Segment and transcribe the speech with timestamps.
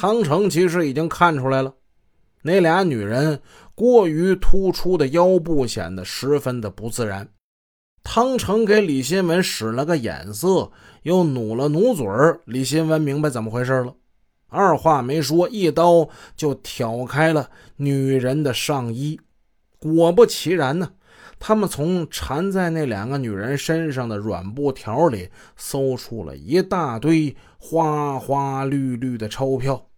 [0.00, 1.74] 汤成其实已经看出来了，
[2.40, 3.42] 那俩女人
[3.74, 7.28] 过于突出的腰部显得十分的不自然。
[8.02, 12.40] 汤成给李新文使了个眼色，又努了努嘴儿。
[12.46, 13.94] 李新文明白怎么回事了，
[14.48, 19.20] 二话没说，一刀就挑开了女人的上衣。
[19.78, 20.92] 果不其然呢，
[21.38, 29.88] 他们从缠在那两个女人身上的软布条里搜出了一大堆花花绿绿的钞票。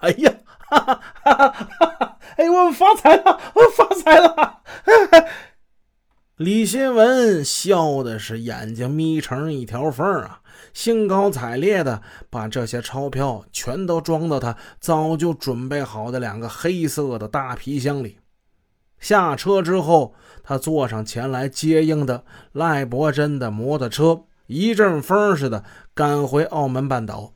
[0.00, 4.60] 哎呀，哈哈哈哈哈哎，我发财了，我发财了！
[6.36, 10.40] 李新文笑的是眼睛眯成一条缝啊，
[10.74, 18.18] 兴高采烈的把这些钞票全都装到他早就准备好的两个黑色的大皮箱里。
[18.98, 27.32] 下车之后，他坐上前来接应的赖伯珍的摩托车，一阵风似的赶回澳门半岛。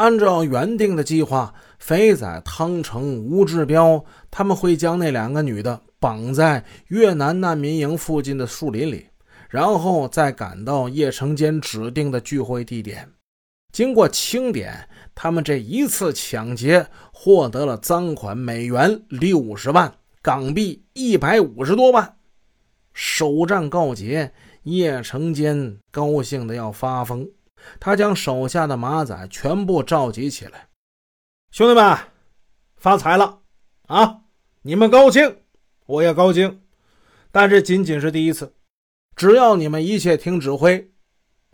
[0.00, 5.78] 按照原定的计划，肥仔、汤成、吴志彪他们会将那两个女的。
[5.98, 9.08] 绑在越南难民营附近的树林里，
[9.50, 13.06] 然后再赶到叶成坚指定的聚会地点。
[13.70, 19.92] 经过清点，他们这一次抢劫获得了赃款美元六十万，
[20.22, 22.16] 港币一百五十多万。
[22.94, 27.28] 首战告捷，叶成坚高兴的要发疯。
[27.78, 30.68] 他将手下的马仔全部召集起来
[31.50, 31.98] ：“兄弟们，
[32.76, 33.40] 发财了
[33.86, 34.20] 啊！
[34.62, 35.38] 你们高兴？”
[35.86, 36.62] 我也高兴，
[37.32, 38.54] 但这仅仅是第一次。
[39.16, 40.92] 只要你们一切听指挥，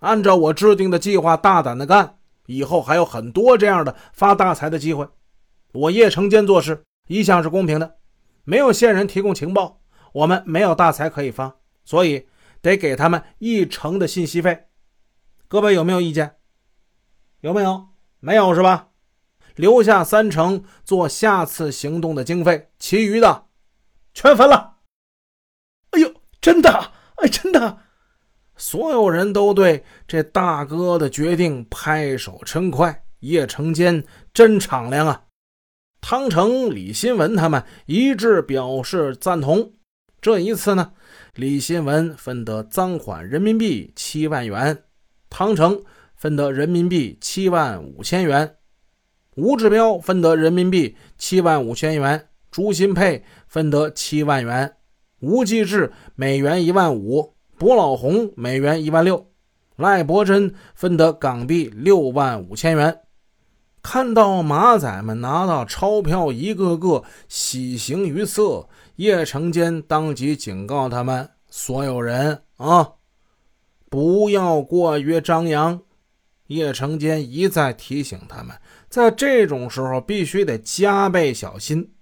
[0.00, 5.08] 按照我制定的计划大胆的干，以后还有很多这样的发大财的机会。
[5.72, 7.96] 我叶成坚做事一向是公平的，
[8.44, 9.80] 没有线人提供情报，
[10.12, 12.28] 我们没有大财可以发，所以
[12.60, 14.66] 得给他们一成的信息费。
[15.48, 16.36] 各位有没有意见？
[17.40, 17.88] 有没有？
[18.20, 18.88] 没有是吧？
[19.54, 23.46] 留下三成做下次行动的经费，其余的。
[24.12, 24.78] 全分了！
[25.90, 27.78] 哎呦，真的，哎，真的！
[28.56, 33.04] 所有人都对这大哥的决定拍手称快。
[33.20, 34.04] 叶成坚
[34.34, 35.24] 真敞亮啊！
[36.00, 39.74] 汤成、李新文他们一致表示赞同。
[40.20, 40.92] 这一次呢，
[41.34, 44.84] 李新文分得赃款人民币七万元，
[45.38, 45.82] 汤成
[46.14, 48.56] 分得人民币七万五千元，
[49.34, 52.28] 吴志彪分得人民币七万五千元。
[52.50, 54.76] 朱新佩分得七万元，
[55.20, 59.26] 吴继志每元一万五，卜老红每元一万六，
[59.76, 63.00] 赖伯珍分得港币六万五千元。
[63.82, 72.92] 看到马仔们拿到钞票，一个个喜形于色，叶成坚当即警告他们所有人啊，
[73.96, 75.80] 不要过于张扬。
[76.48, 78.54] 叶成坚一再提醒他们，
[78.90, 81.94] 在这种时候必须得加倍小心。